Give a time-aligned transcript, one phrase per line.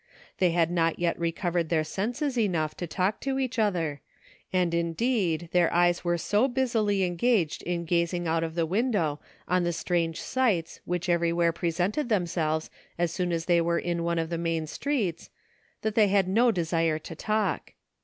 [0.39, 4.01] They had not yet recovered their senses enough to talk to each other,
[4.51, 9.63] and indeed their eyes were so busily engaged in gazing out of the window on
[9.63, 14.17] the strange sights which everywhere pre sented themselves as soon as they were in one
[14.17, 15.29] of the main streets,
[15.83, 17.73] that they had no desire to talk.